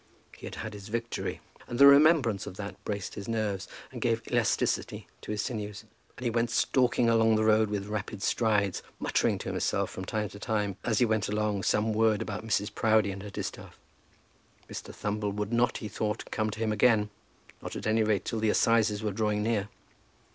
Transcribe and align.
He 0.35 0.47
had 0.47 0.55
had 0.55 0.73
his 0.73 0.87
victory, 0.87 1.41
and 1.67 1.77
the 1.77 1.85
remembrance 1.85 2.47
of 2.47 2.57
that 2.57 2.83
braced 2.83 3.13
his 3.13 3.27
nerves 3.27 3.67
and 3.91 4.01
gave 4.01 4.23
elasticity 4.31 5.05
to 5.21 5.29
his 5.29 5.43
sinews, 5.43 5.83
and 6.17 6.23
he 6.23 6.31
went 6.31 6.49
stalking 6.49 7.07
along 7.07 7.35
the 7.35 7.43
road 7.43 7.69
with 7.69 7.85
rapid 7.85 8.23
strides, 8.23 8.81
muttering 8.99 9.37
to 9.37 9.49
himself 9.49 9.91
from 9.91 10.03
time 10.05 10.27
to 10.29 10.39
time 10.39 10.75
as 10.83 10.97
he 10.97 11.05
went 11.05 11.29
along 11.29 11.61
some 11.61 11.93
word 11.93 12.19
about 12.23 12.43
Mrs. 12.43 12.73
Proudie 12.73 13.11
and 13.11 13.21
her 13.21 13.29
distaff. 13.29 13.77
Mr. 14.67 14.91
Thumble 14.91 15.33
would 15.35 15.53
not, 15.53 15.77
he 15.77 15.87
thought, 15.87 16.25
come 16.31 16.49
to 16.49 16.59
him 16.59 16.71
again, 16.71 17.11
not, 17.61 17.75
at 17.75 17.85
any 17.85 18.01
rate, 18.01 18.25
till 18.25 18.39
the 18.39 18.49
assizes 18.49 19.03
were 19.03 19.11
drawing 19.11 19.43
near. 19.43 19.69